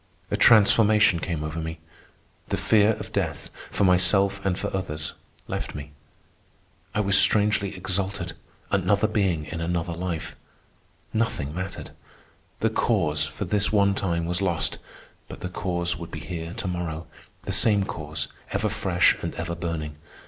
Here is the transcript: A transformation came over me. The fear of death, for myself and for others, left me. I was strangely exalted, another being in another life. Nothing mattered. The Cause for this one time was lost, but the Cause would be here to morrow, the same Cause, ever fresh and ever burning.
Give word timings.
A 0.31 0.35
transformation 0.35 1.19
came 1.19 1.43
over 1.43 1.59
me. 1.59 1.77
The 2.49 2.57
fear 2.57 2.93
of 2.93 3.11
death, 3.13 3.51
for 3.69 3.83
myself 3.83 4.43
and 4.43 4.57
for 4.57 4.75
others, 4.75 5.13
left 5.47 5.75
me. 5.75 5.91
I 6.95 6.99
was 7.01 7.15
strangely 7.15 7.75
exalted, 7.77 8.33
another 8.71 9.05
being 9.07 9.45
in 9.45 9.61
another 9.61 9.93
life. 9.93 10.35
Nothing 11.13 11.53
mattered. 11.53 11.91
The 12.61 12.71
Cause 12.71 13.27
for 13.27 13.45
this 13.45 13.71
one 13.71 13.93
time 13.93 14.25
was 14.25 14.41
lost, 14.41 14.79
but 15.27 15.41
the 15.41 15.49
Cause 15.49 15.95
would 15.97 16.09
be 16.09 16.19
here 16.21 16.55
to 16.55 16.67
morrow, 16.67 17.05
the 17.43 17.51
same 17.51 17.83
Cause, 17.83 18.27
ever 18.51 18.69
fresh 18.69 19.15
and 19.21 19.35
ever 19.35 19.53
burning. 19.53 19.97